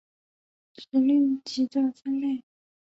[0.73, 2.43] 指令集的分类